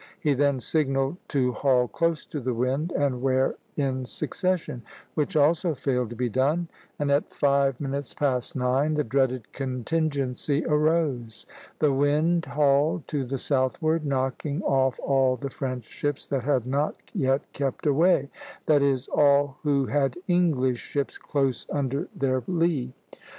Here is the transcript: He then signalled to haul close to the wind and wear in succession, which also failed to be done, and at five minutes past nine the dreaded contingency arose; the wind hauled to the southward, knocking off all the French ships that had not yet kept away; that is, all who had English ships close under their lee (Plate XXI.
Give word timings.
He 0.19 0.33
then 0.33 0.59
signalled 0.59 1.17
to 1.27 1.51
haul 1.51 1.87
close 1.87 2.25
to 2.25 2.39
the 2.39 2.55
wind 2.55 2.91
and 2.93 3.21
wear 3.21 3.53
in 3.75 4.03
succession, 4.05 4.81
which 5.13 5.35
also 5.35 5.75
failed 5.75 6.09
to 6.09 6.15
be 6.15 6.27
done, 6.27 6.69
and 6.97 7.11
at 7.11 7.29
five 7.29 7.79
minutes 7.79 8.11
past 8.15 8.55
nine 8.55 8.95
the 8.95 9.03
dreaded 9.03 9.53
contingency 9.53 10.65
arose; 10.65 11.45
the 11.77 11.93
wind 11.93 12.45
hauled 12.45 13.07
to 13.09 13.23
the 13.23 13.37
southward, 13.37 14.03
knocking 14.03 14.63
off 14.63 14.99
all 15.03 15.35
the 15.35 15.51
French 15.51 15.83
ships 15.83 16.25
that 16.25 16.45
had 16.45 16.65
not 16.65 16.95
yet 17.13 17.43
kept 17.53 17.85
away; 17.85 18.31
that 18.65 18.81
is, 18.81 19.07
all 19.09 19.59
who 19.61 19.85
had 19.85 20.17
English 20.27 20.79
ships 20.79 21.19
close 21.19 21.67
under 21.69 22.07
their 22.15 22.41
lee 22.47 22.91
(Plate 23.11 23.21
XXI. 23.21 23.27